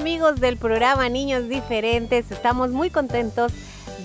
[0.00, 3.52] amigos del programa Niños Diferentes, estamos muy contentos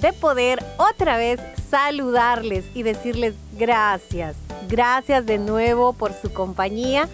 [0.02, 4.36] de poder otra vez saludarles y decirles gracias.
[4.68, 7.08] Gracias de nuevo por su compañía,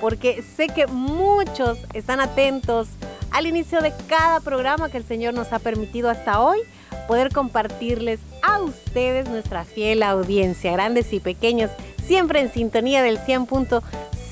[0.00, 2.88] porque sé que muchos están atentos
[3.30, 6.60] al inicio de cada programa que el Señor nos ha permitido hasta hoy
[7.06, 11.70] poder compartirles a ustedes nuestra fiel audiencia, grandes y pequeños,
[12.06, 13.82] siempre en sintonía del 100.5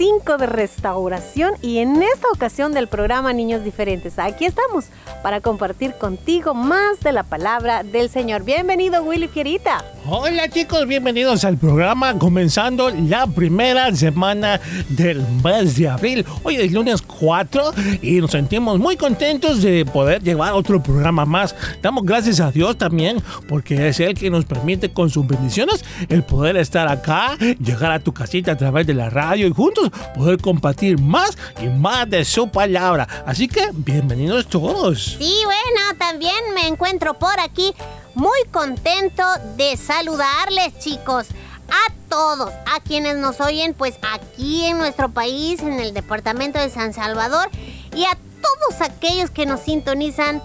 [0.03, 4.19] de restauración y en esta ocasión del programa Niños Diferentes.
[4.19, 4.87] Aquí estamos
[5.23, 8.43] para compartir contigo más de la palabra del Señor.
[8.43, 9.85] Bienvenido Willy Fierita.
[10.05, 16.27] Hola chicos, bienvenidos al programa comenzando la primera semana del mes de abril.
[16.43, 21.55] Hoy es lunes 4 y nos sentimos muy contentos de poder llevar otro programa más.
[21.81, 26.25] Damos gracias a Dios también porque es Él quien nos permite con sus bendiciones el
[26.25, 30.41] poder estar acá, llegar a tu casita a través de la radio y juntos poder
[30.41, 33.09] compartir más y más de su palabra.
[33.27, 35.17] Así que bienvenidos todos.
[35.19, 37.75] Sí, bueno, también me encuentro por aquí
[38.15, 39.23] muy contento
[39.57, 41.27] de saludarles, chicos.
[41.69, 46.69] A todos, a quienes nos oyen, pues aquí en nuestro país, en el departamento de
[46.69, 47.49] San Salvador,
[47.97, 50.43] y a todos aquellos que nos sintonizan,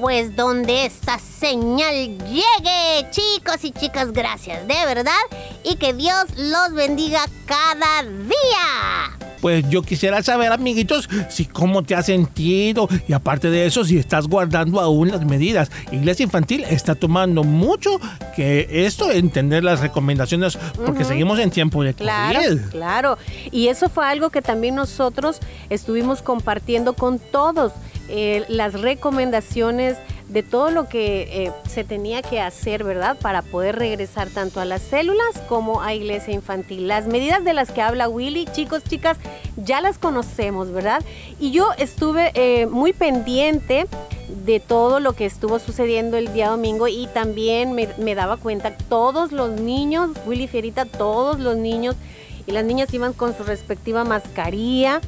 [0.00, 3.10] pues donde esta señal llegue.
[3.10, 5.12] Chicos y chicas, gracias, de verdad,
[5.64, 9.18] y que Dios los bendiga cada día.
[9.40, 13.98] Pues yo quisiera saber, amiguitos, si cómo te has sentido y aparte de eso, si
[13.98, 15.70] estás guardando aún las medidas.
[15.92, 17.90] Iglesia Infantil está tomando mucho
[18.34, 20.56] que esto, entender las recomendaciones,
[20.86, 22.60] porque seguimos en tiempo de Claro, COVID.
[22.70, 23.18] claro.
[23.50, 27.72] Y eso fue algo que también nosotros estuvimos compartiendo con todos.
[28.08, 29.96] Eh, las recomendaciones
[30.28, 33.16] de todo lo que eh, se tenía que hacer, ¿verdad?
[33.20, 36.88] Para poder regresar tanto a las células como a iglesia infantil.
[36.88, 39.18] Las medidas de las que habla Willy, chicos, chicas,
[39.56, 41.02] ya las conocemos, ¿verdad?
[41.38, 43.86] Y yo estuve eh, muy pendiente
[44.44, 48.76] de todo lo que estuvo sucediendo el día domingo y también me, me daba cuenta
[48.76, 51.96] todos los niños, Willy Fierita, todos los niños
[52.46, 55.00] y las niñas iban con su respectiva mascarilla.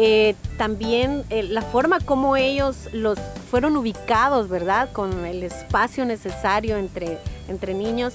[0.00, 3.18] Eh, también eh, la forma como ellos los
[3.50, 4.92] fueron ubicados, ¿verdad?
[4.92, 8.14] Con el espacio necesario entre, entre niños.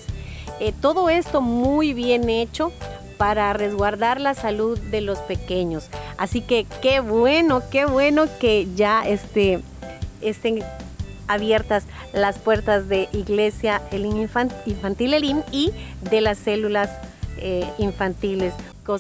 [0.61, 2.71] Eh, todo esto muy bien hecho
[3.17, 5.89] para resguardar la salud de los pequeños.
[6.17, 9.59] Así que qué bueno, qué bueno que ya este,
[10.21, 10.63] estén
[11.27, 15.71] abiertas las puertas de Iglesia Infan- Infantil Elín y
[16.09, 16.89] de las células
[17.77, 18.53] infantiles.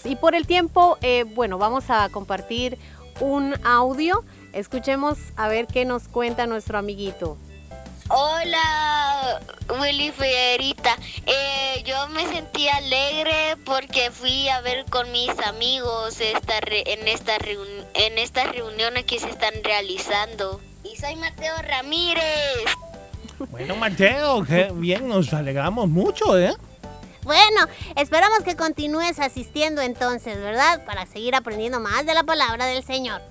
[0.05, 2.77] Y por el tiempo, eh, bueno, vamos a compartir
[3.19, 4.23] un audio.
[4.53, 7.37] Escuchemos a ver qué nos cuenta nuestro amiguito.
[8.09, 9.39] Hola,
[9.79, 10.97] Willy Fierita.
[11.25, 17.07] Eh, yo me sentí alegre porque fui a ver con mis amigos esta re- en,
[17.07, 17.37] esta
[17.93, 20.59] en estas reuniones que se están realizando.
[20.83, 22.23] Y soy Mateo Ramírez.
[23.49, 26.53] Bueno, Mateo, qué bien, nos alegramos mucho, ¿eh?
[27.23, 30.85] Bueno, esperamos que continúes asistiendo entonces, ¿verdad?
[30.85, 33.21] Para seguir aprendiendo más de la palabra del Señor.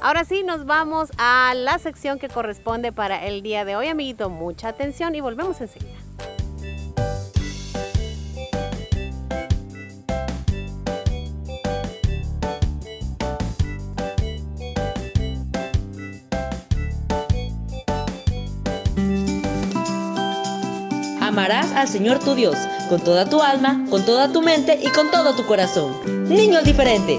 [0.00, 4.30] Ahora sí, nos vamos a la sección que corresponde para el día de hoy, amiguito.
[4.30, 6.03] Mucha atención y volvemos enseguida.
[21.44, 22.56] Amarás al Señor tu Dios
[22.88, 25.92] con toda tu alma, con toda tu mente y con todo tu corazón.
[26.26, 27.18] Niños diferentes.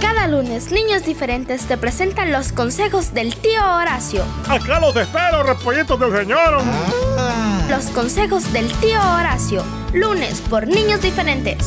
[0.00, 4.22] Cada lunes, Niños Diferentes te presentan los consejos del tío Horacio.
[4.48, 6.62] Acá los espero, repollitos del Señor.
[7.68, 9.64] Los consejos del tío Horacio.
[9.92, 11.66] Lunes por Niños Diferentes.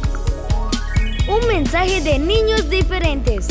[1.27, 3.47] Un mensaje de Niños Diferentes.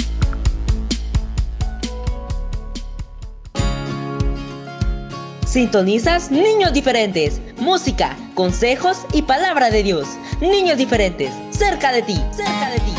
[5.46, 7.40] Sintonizas Niños Diferentes.
[7.58, 10.08] Música, consejos y palabra de Dios.
[10.40, 11.32] Niños Diferentes.
[11.50, 12.20] Cerca de ti.
[12.32, 12.92] Cerca de ti.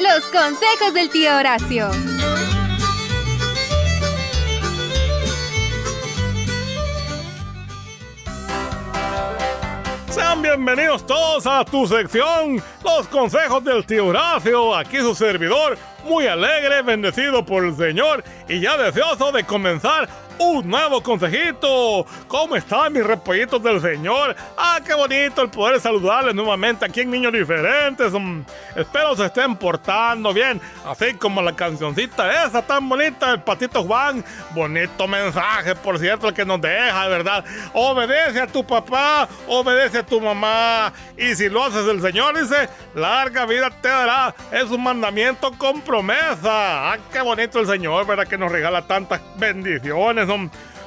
[0.00, 2.11] Los consejos del tío Horacio.
[10.12, 14.76] Sean bienvenidos todos a tu sección, los consejos del tío Horacio.
[14.76, 20.06] Aquí su servidor, muy alegre, bendecido por el Señor y ya deseoso de comenzar
[20.38, 22.06] un nuevo consejito.
[22.28, 24.34] ¿Cómo están mis repollitos del Señor?
[24.56, 28.12] Ah, qué bonito el poder saludarles nuevamente aquí en Niños Diferentes.
[28.12, 28.42] Mm,
[28.76, 34.24] espero se estén portando bien, así como la cancioncita esa tan bonita del Patito Juan.
[34.54, 37.44] Bonito mensaje, por cierto, el que nos deja, ¿verdad?
[37.72, 40.92] Obedece a tu papá, obedece a tu mamá.
[41.16, 44.34] Y si lo haces el Señor, dice, larga vida te dará.
[44.50, 46.92] Es un mandamiento con promesa.
[46.92, 48.26] Ah, qué bonito el Señor, ¿verdad?
[48.26, 50.21] Que nos regala tantas bendiciones.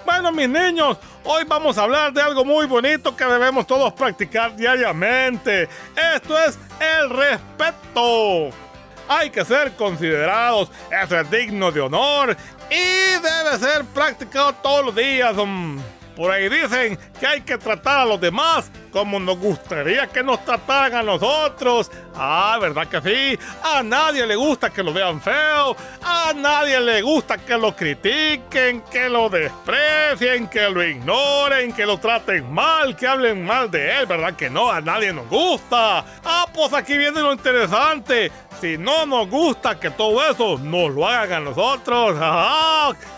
[0.06, 4.56] Bueno, mis niños, hoy vamos a hablar de algo muy bonito que debemos todos practicar
[4.56, 5.68] diariamente.
[6.16, 8.50] Esto es el respeto.
[9.08, 10.72] Hay que ser considerados,
[11.04, 12.38] eso es digno de honor
[12.70, 15.36] y debe ser practicado todos los días.
[16.16, 20.46] Por ahí dicen que hay que tratar a los demás como nos gustaría que nos
[20.46, 21.92] trataran a nosotros.
[22.16, 23.40] Ah, ¿verdad que sí?
[23.62, 25.76] A nadie le gusta que lo vean feo.
[26.02, 31.98] A nadie le gusta que lo critiquen, que lo desprecien, que lo ignoren, que lo
[31.98, 34.06] traten mal, que hablen mal de él.
[34.06, 34.72] ¿Verdad que no?
[34.72, 36.06] A nadie nos gusta.
[36.24, 38.32] Ah, pues aquí viene lo interesante.
[38.62, 42.16] Si no nos gusta que todo eso nos lo hagan a nosotros.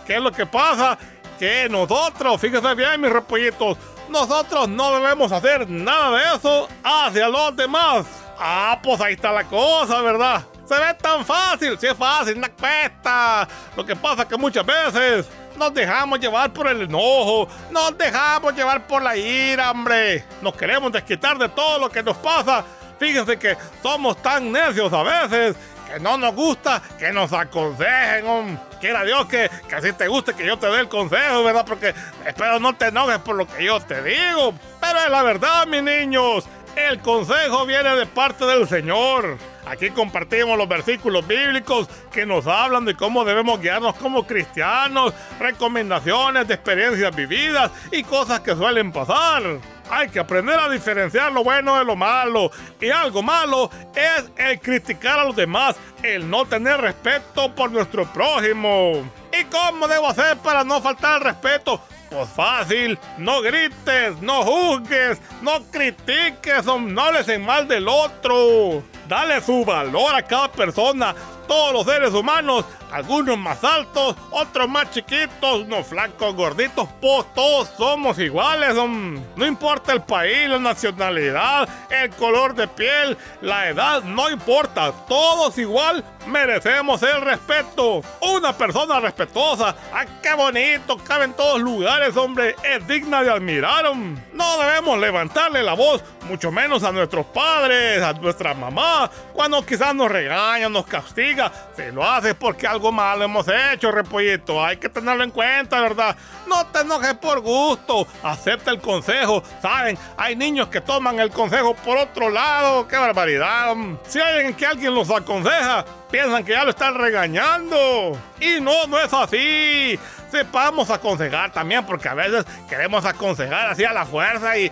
[0.07, 0.97] ¿Qué es lo que pasa?
[1.37, 3.77] Que nosotros, fíjense bien mis repollitos,
[4.09, 8.05] nosotros no debemos hacer nada de eso hacia los demás.
[8.39, 10.43] Ah, pues ahí está la cosa, ¿verdad?
[10.65, 13.47] Se ve tan fácil, si es fácil, no cuesta.
[13.75, 15.27] Lo que pasa es que muchas veces
[15.57, 20.25] nos dejamos llevar por el enojo, nos dejamos llevar por la ira, hombre.
[20.41, 22.63] Nos queremos desquitar de todo lo que nos pasa.
[22.99, 25.55] Fíjense que somos tan necios a veces
[25.87, 28.66] que no nos gusta que nos aconsejen, hombre.
[28.79, 31.65] Quiera Dios que, que así te guste que yo te dé el consejo, ¿verdad?
[31.65, 31.93] Porque
[32.25, 34.53] espero no te enojes por lo que yo te digo.
[34.79, 36.45] Pero es la verdad, mis niños.
[36.75, 39.37] El consejo viene de parte del Señor.
[39.65, 46.47] Aquí compartimos los versículos bíblicos que nos hablan de cómo debemos guiarnos como cristianos, recomendaciones
[46.47, 49.59] de experiencias vividas y cosas que suelen pasar.
[49.89, 52.51] Hay que aprender a diferenciar lo bueno de lo malo.
[52.79, 58.05] Y algo malo es el criticar a los demás, el no tener respeto por nuestro
[58.11, 59.09] prójimo.
[59.39, 61.81] ¿Y cómo debo hacer para no faltar al respeto?
[62.09, 68.83] Pues fácil, no grites, no juzgues, no critiques o no hables en mal del otro.
[69.07, 71.15] Dale su valor a cada persona.
[71.47, 77.69] Todos los seres humanos, algunos más altos, otros más chiquitos, unos flacos, gorditos, pues todos
[77.77, 78.75] somos iguales.
[78.75, 79.17] mm.
[79.37, 84.91] No importa el país, la nacionalidad, el color de piel, la edad, no importa.
[85.07, 88.01] Todos igual merecemos el respeto.
[88.19, 90.97] Una persona respetuosa, ¡ah, qué bonito!
[90.97, 92.57] Cabe en todos lugares, hombre.
[92.61, 93.85] Es digna de admirar.
[94.33, 99.95] No debemos levantarle la voz, mucho menos a nuestros padres, a nuestra mamá, cuando quizás
[99.95, 101.51] nos regañan, nos castiga.
[101.75, 104.63] Si lo haces porque algo malo hemos hecho, repollito.
[104.63, 106.15] Hay que tenerlo en cuenta, ¿verdad?
[106.47, 108.07] No te enojes por gusto.
[108.23, 109.41] Acepta el consejo.
[109.61, 112.87] Saben, hay niños que toman el consejo por otro lado.
[112.87, 113.75] ¡Qué barbaridad!
[114.07, 118.17] Si hay que alguien los aconseja, piensan que ya lo están regañando.
[118.39, 119.99] Y no, no es así.
[120.31, 124.71] Sepamos aconsejar también, porque a veces queremos aconsejar así a la fuerza y,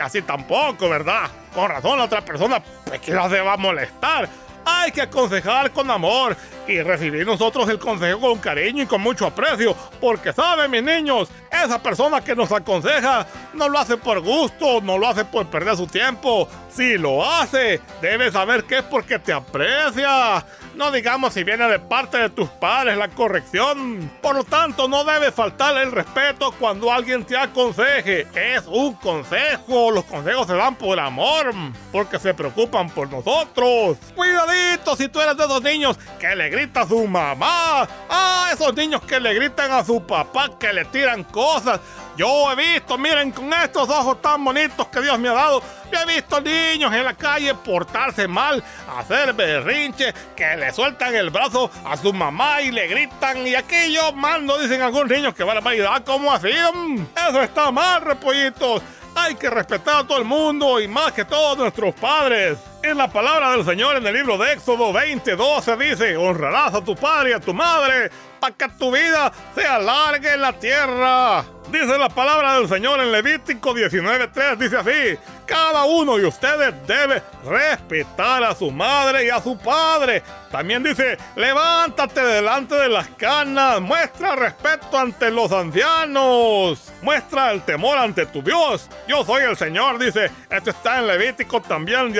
[0.00, 1.30] así tampoco, ¿verdad?
[1.54, 4.28] Con razón la otra persona, pues quizás se va a molestar.
[4.64, 6.36] Hay que aconsejar con amor
[6.68, 11.28] y recibir nosotros el consejo con cariño y con mucho aprecio, porque saben mis niños,
[11.50, 15.76] esa persona que nos aconseja no lo hace por gusto, no lo hace por perder
[15.76, 16.48] su tiempo.
[16.70, 20.44] Si lo hace, debes saber que es porque te aprecia.
[20.74, 24.10] No digamos si viene de parte de tus padres la corrección.
[24.22, 28.26] Por lo tanto, no debe faltar el respeto cuando alguien te aconseje.
[28.34, 29.90] Es un consejo.
[29.90, 31.52] Los consejos se dan por amor,
[31.90, 33.98] porque se preocupan por nosotros.
[34.14, 37.86] Cuidadito si tú eres de esos niños que le grita a su mamá.
[38.08, 41.80] Ah, esos niños que le gritan a su papá, que le tiran cosas.
[42.16, 45.98] Yo he visto, miren, con estos ojos tan bonitos que Dios me ha dado, yo
[46.00, 48.62] he visto niños en la calle portarse mal,
[48.98, 53.46] hacer berrinche, que le sueltan el brazo a su mamá y le gritan.
[53.46, 56.50] Y aquí yo mando, dicen algunos niños que van a validar ¿cómo así?
[56.50, 58.82] Eso está mal, repollitos.
[59.14, 62.58] Hay que respetar a todo el mundo y más que todos nuestros padres.
[62.82, 66.82] En la palabra del Señor en el libro de Éxodo 20, 12 dice, honrarás a
[66.82, 68.10] tu padre y a tu madre
[68.40, 71.44] para que tu vida se alargue en la tierra.
[71.70, 77.22] Dice la palabra del Señor en Levítico 19.3, dice así, cada uno de ustedes debe
[77.44, 80.22] respetar a su madre y a su padre.
[80.50, 87.96] También dice, levántate delante de las canas, muestra respeto ante los ancianos, muestra el temor
[87.96, 88.88] ante tu Dios.
[89.06, 92.12] Yo soy el Señor, dice, esto está en Levítico también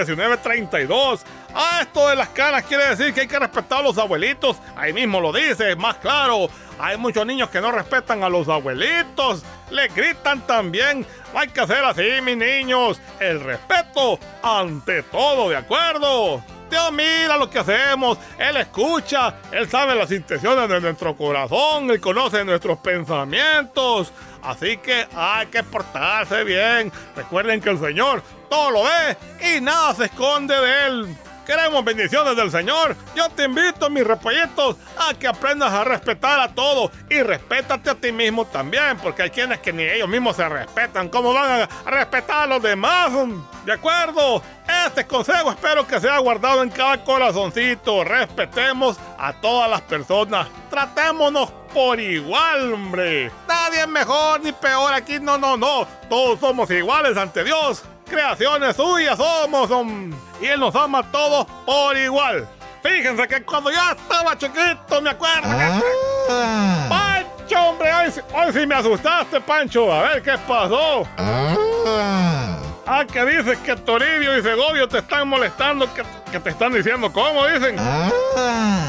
[0.52, 1.20] 19.32.
[1.54, 4.56] Ah, esto de las canas quiere decir que hay que respetar a los abuelitos.
[4.76, 6.48] Ahí mismo lo dice, más claro.
[6.78, 9.42] Hay muchos niños que no respetan a los abuelitos.
[9.70, 11.06] Le gritan también.
[11.34, 13.00] Hay que hacer así, mis niños.
[13.20, 16.42] El respeto ante todo, ¿de acuerdo?
[16.72, 18.16] Dios mira lo que hacemos.
[18.38, 19.34] Él escucha.
[19.52, 21.90] Él sabe las intenciones de nuestro corazón.
[21.90, 24.10] Él conoce nuestros pensamientos.
[24.42, 26.90] Así que hay que portarse bien.
[27.14, 31.16] Recuerden que el Señor todo lo ve y nada se esconde de Él.
[31.46, 32.96] Queremos bendiciones del Señor.
[33.16, 37.94] Yo te invito, mis repollitos, a que aprendas a respetar a todos y respétate a
[37.94, 41.08] ti mismo también, porque hay quienes que ni ellos mismos se respetan.
[41.08, 43.12] ¿Cómo van a respetar a los demás?
[43.64, 44.42] ¿De acuerdo?
[44.86, 48.04] Este consejo espero que sea guardado en cada corazoncito.
[48.04, 50.48] Respetemos a todas las personas.
[50.70, 53.30] Tratémonos por igual, hombre.
[53.48, 55.18] Nadie es mejor ni peor aquí.
[55.20, 55.86] No, no, no.
[56.08, 57.82] Todos somos iguales ante Dios.
[58.12, 59.70] Creaciones suyas somos.
[59.70, 62.46] hom- Y Él nos ama a todos por igual.
[62.82, 66.28] Fíjense que cuando ya estaba chiquito, me acuerdo que...
[66.88, 67.90] ¡Pancho, hombre!
[67.94, 69.90] Hoy, hoy sí me asustaste, Pancho.
[69.92, 71.06] A ver qué pasó.
[72.84, 77.10] Ah, que dices que Toribio y Segovio te están molestando, que, que te están diciendo
[77.12, 77.76] cómo, dicen.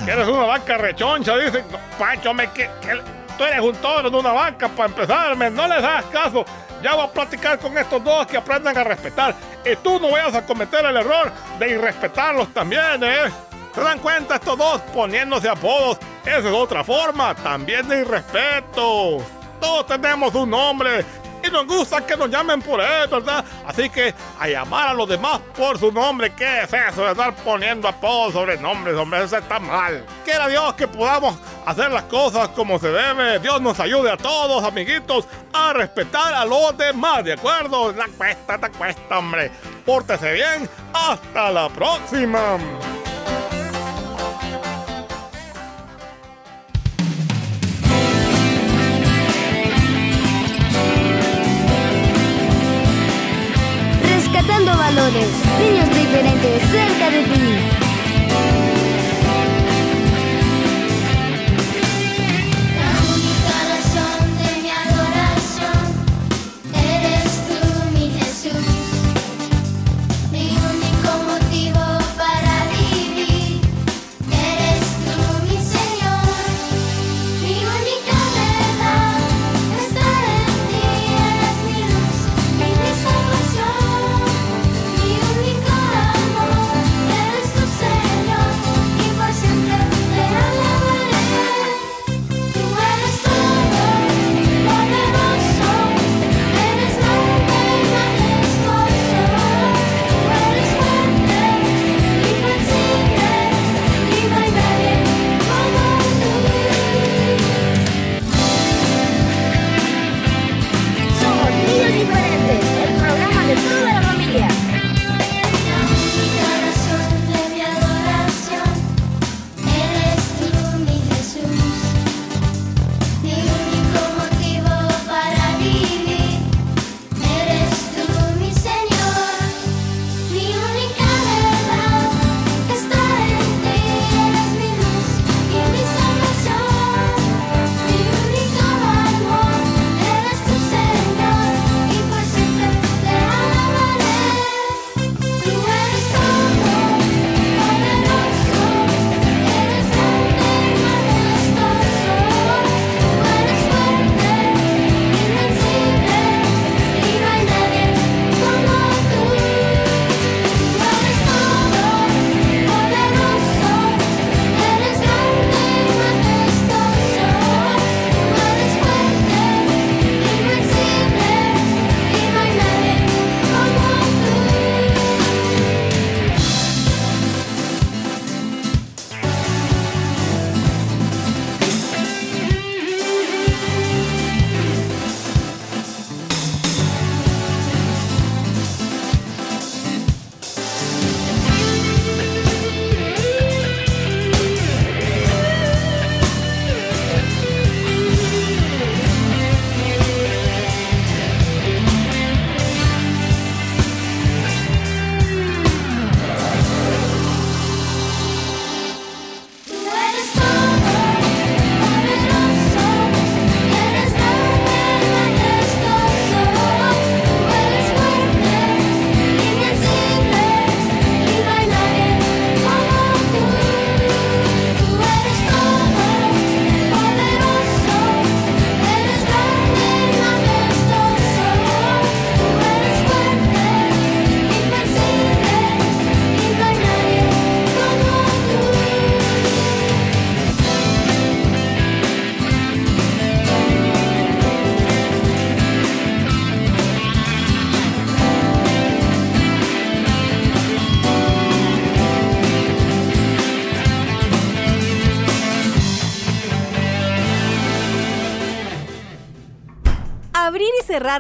[0.05, 1.63] Que eres una vaca rechoncha, dicen.
[1.99, 3.01] Pancho, me, que, que
[3.37, 5.49] tú eres un toro de una vaca para empezarme.
[5.51, 6.43] No les hagas caso.
[6.83, 9.33] Ya voy a platicar con estos dos que aprendan a respetar.
[9.63, 13.31] Y tú no vayas a cometer el error de irrespetarlos también, ¿eh?
[13.73, 15.97] ¿Se dan cuenta estos dos poniéndose apodos?
[16.25, 19.17] Esa es otra forma también de irrespeto.
[19.61, 21.05] Todos tenemos un nombre.
[21.45, 23.43] y nos gusta que nos llamen por él, ¿verdad?
[23.65, 27.35] Así que a llamar a los demás por su nombre, ¿qué es eso de estar
[27.35, 29.23] poniendo apodos sobre nombres, hombre?
[29.23, 30.05] Eso está mal.
[30.23, 31.35] Quiera Dios que podamos
[31.65, 33.39] hacer las cosas como se debe.
[33.39, 35.27] Dios nos ayude a todos, amiguitos,
[35.72, 37.93] respetar a los demás, ¿de acuerdo?
[37.93, 39.51] La cuesta, te cuesta, hombre.
[39.86, 40.70] Pórtese bien.
[40.93, 42.58] Hasta la próxima.
[54.01, 55.29] Rescatando valores,
[55.60, 57.82] niños diferentes cerca de ti.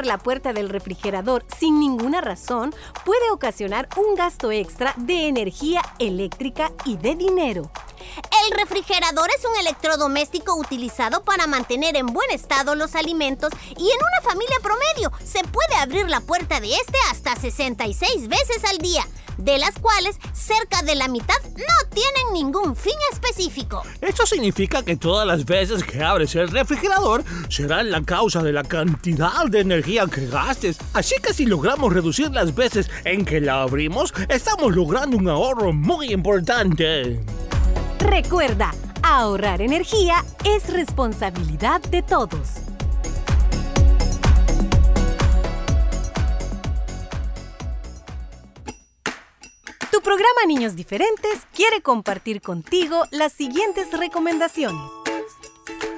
[0.01, 2.73] La puerta del refrigerador sin ninguna razón
[3.05, 7.71] puede ocasionar un gasto extra de energía eléctrica y de dinero.
[8.45, 13.97] El refrigerador es un electrodoméstico utilizado para mantener en buen estado los alimentos y en
[13.97, 19.05] una familia promedio se puede abrir la puerta de este hasta 66 veces al día,
[19.37, 23.83] de las cuales cerca de la mitad no tienen ningún fin específico.
[24.01, 28.63] Eso significa que todas las veces que abres el refrigerador será la causa de la
[28.63, 30.77] cantidad de energía que gastes.
[30.93, 35.73] Así que si logramos reducir las veces en que la abrimos, estamos logrando un ahorro
[35.73, 37.19] muy importante.
[37.99, 42.72] Recuerda, ahorrar energía es responsabilidad de todos.
[50.03, 54.81] Programa Niños Diferentes quiere compartir contigo las siguientes recomendaciones.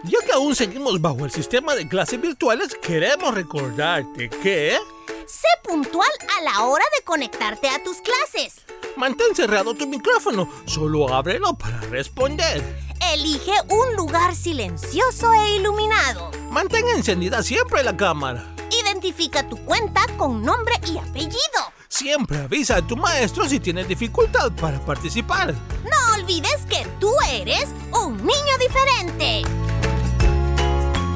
[0.03, 4.77] Ya que aún seguimos bajo el sistema de clases virtuales, queremos recordarte que...
[5.25, 8.63] Sé puntual a la hora de conectarte a tus clases.
[8.95, 12.63] Mantén cerrado tu micrófono, solo ábrelo para responder.
[13.11, 16.29] Elige un lugar silencioso e iluminado.
[16.51, 18.45] Mantén encendida siempre la cámara.
[18.69, 21.74] Identifica tu cuenta con nombre y apellido.
[21.97, 25.53] Siempre avisa a tu maestro si tienes dificultad para participar.
[25.53, 29.43] No olvides que tú eres un niño diferente.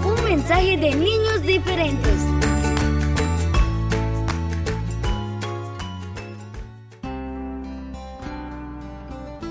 [0.05, 2.15] Un mensaje de niños diferentes.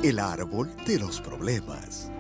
[0.03, 2.11] El árbol de los problemas.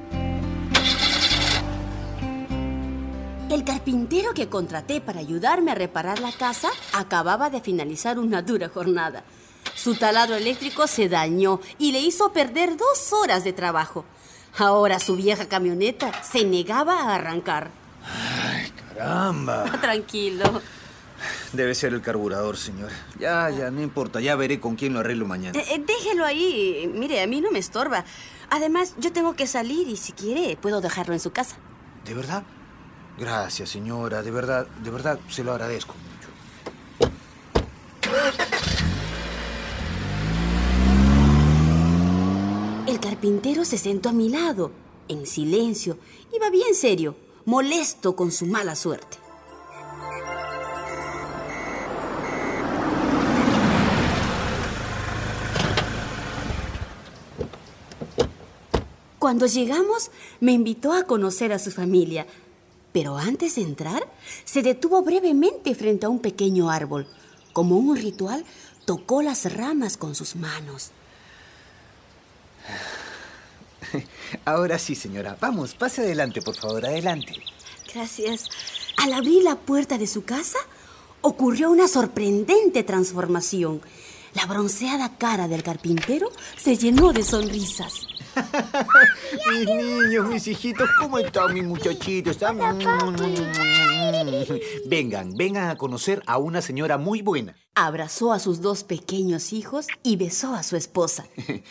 [3.50, 8.68] El carpintero que contraté para ayudarme a reparar la casa acababa de finalizar una dura
[8.68, 9.24] jornada.
[9.74, 14.04] Su taladro eléctrico se dañó y le hizo perder dos horas de trabajo.
[14.58, 17.70] Ahora su vieja camioneta se negaba a arrancar.
[18.94, 19.64] Caramba.
[19.80, 20.60] Tranquilo.
[21.54, 22.90] Debe ser el carburador, señor.
[23.18, 24.20] Ya, ya, no importa.
[24.20, 25.58] Ya veré con quién lo arreglo mañana.
[25.58, 26.90] Eh, eh, déjelo ahí.
[26.94, 28.04] Mire, a mí no me estorba.
[28.50, 31.56] Además, yo tengo que salir y si quiere, puedo dejarlo en su casa.
[32.04, 32.42] ¿De verdad?
[33.18, 34.22] Gracias, señora.
[34.22, 36.28] De verdad, de verdad, se lo agradezco mucho.
[42.86, 44.70] El carpintero se sentó a mi lado,
[45.08, 45.98] en silencio.
[46.32, 49.18] Iba bien serio, molesto con su mala suerte.
[59.18, 62.26] Cuando llegamos, me invitó a conocer a su familia.
[62.98, 64.02] Pero antes de entrar,
[64.44, 67.06] se detuvo brevemente frente a un pequeño árbol.
[67.52, 68.44] Como un ritual,
[68.86, 70.90] tocó las ramas con sus manos.
[74.44, 75.36] Ahora sí, señora.
[75.40, 77.34] Vamos, pase adelante, por favor, adelante.
[77.94, 78.48] Gracias.
[78.96, 80.58] Al abrir la puerta de su casa,
[81.20, 83.80] ocurrió una sorprendente transformación.
[84.34, 88.06] La bronceada cara del carpintero se llenó de sonrisas.
[89.50, 92.38] mis niños, mis hijitos, ¿cómo están mis muchachitos?
[94.86, 97.56] Vengan, vengan a conocer a una señora muy buena.
[97.74, 101.26] Abrazó a sus dos pequeños hijos y besó a su esposa.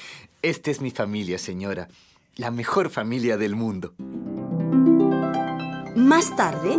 [0.41, 1.87] Esta es mi familia, señora.
[2.35, 3.93] La mejor familia del mundo.
[5.95, 6.77] Más tarde,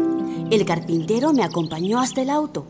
[0.50, 2.66] el carpintero me acompañó hasta el auto.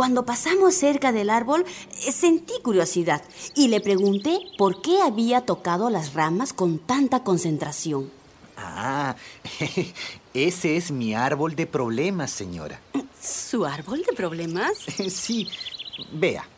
[0.00, 1.66] Cuando pasamos cerca del árbol,
[2.06, 3.22] eh, sentí curiosidad
[3.54, 8.10] y le pregunté por qué había tocado las ramas con tanta concentración.
[8.56, 9.14] Ah,
[10.32, 12.80] ese es mi árbol de problemas, señora.
[13.22, 14.78] ¿Su árbol de problemas?
[15.10, 15.46] Sí,
[16.10, 16.48] vea.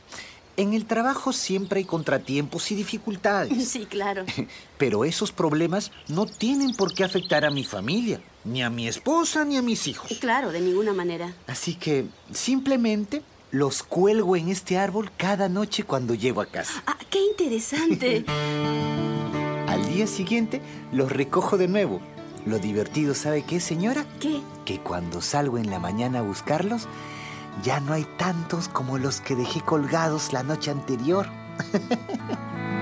[0.57, 3.69] En el trabajo siempre hay contratiempos y dificultades.
[3.69, 4.25] Sí, claro.
[4.79, 9.45] Pero esos problemas no tienen por qué afectar a mi familia, ni a mi esposa,
[9.45, 10.17] ni a mis hijos.
[10.21, 11.35] Claro, de ninguna manera.
[11.49, 16.83] Así que simplemente los cuelgo en este árbol cada noche cuando llego a casa.
[16.87, 18.25] Ah, qué interesante.
[19.69, 22.01] Al día siguiente los recojo de nuevo.
[22.47, 24.07] Lo divertido, ¿sabe qué, señora?
[24.19, 24.41] ¿Qué?
[24.65, 26.88] Que cuando salgo en la mañana a buscarlos,
[27.62, 31.29] ya no hay tantos como los que dejé colgados la noche anterior.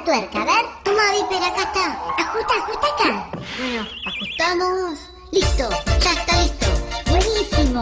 [0.00, 0.64] tuerca, a ver.
[0.84, 1.86] Toma, Viper, acá está.
[2.18, 3.30] Ajusta, ajusta acá.
[3.58, 4.98] Bueno, ajustamos.
[5.30, 5.68] Listo,
[6.00, 6.66] ya está listo.
[7.10, 7.80] Buenísimo.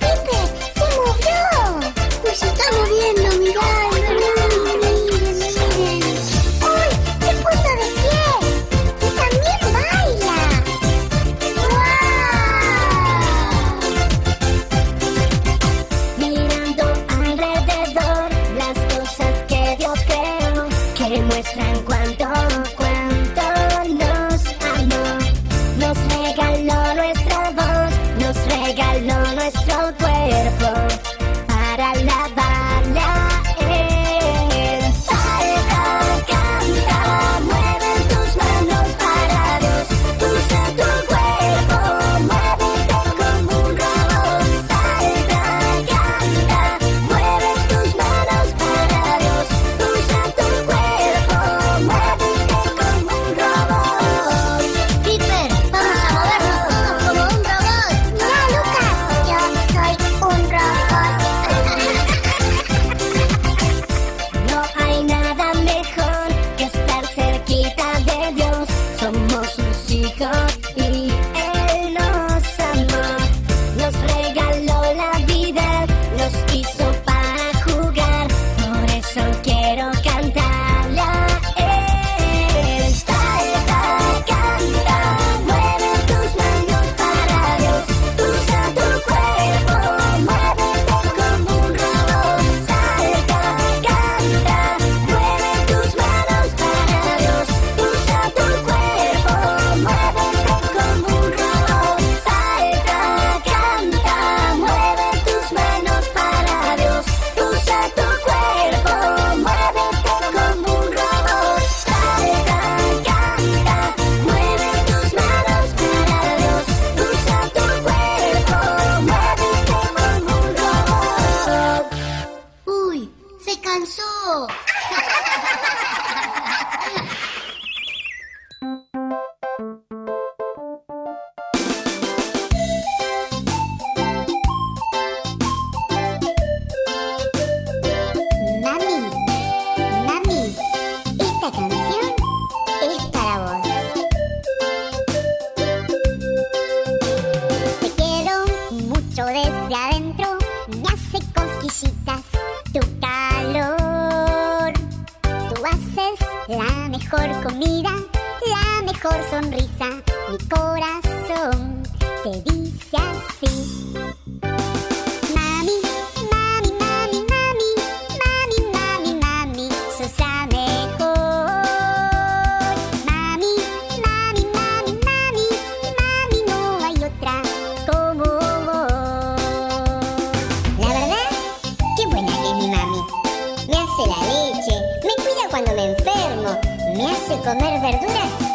[0.00, 1.92] Viper, se movió.
[2.22, 2.64] Pues se está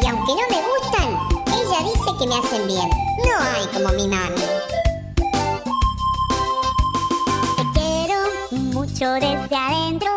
[0.01, 1.09] y aunque no me gustan,
[1.47, 2.89] ella dice que me hacen bien.
[3.25, 4.41] No hay como mi mami.
[7.55, 8.15] Te quiero
[8.51, 10.09] mucho desde adentro,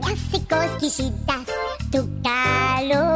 [0.00, 1.46] me hace cosquillitas
[1.90, 3.13] tu calor.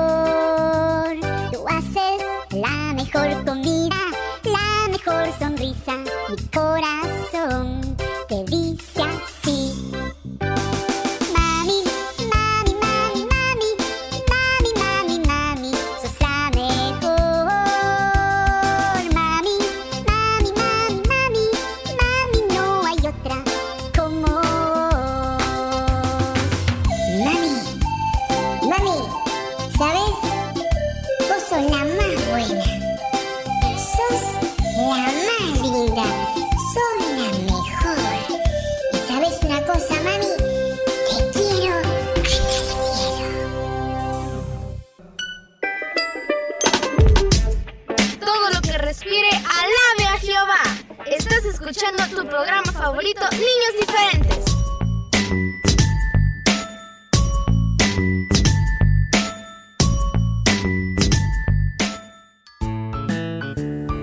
[51.60, 54.44] Escuchando tu programa favorito, Niños Diferentes.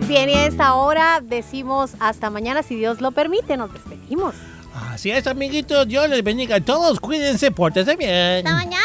[0.08, 4.36] Bien, y a esta hora decimos hasta mañana, si Dios lo permite, nos despedimos.
[4.74, 5.88] Así es, amiguitos.
[5.88, 7.00] Dios les bendiga a todos.
[7.00, 8.46] Cuídense, pórtense bien.
[8.46, 8.85] Hasta mañana.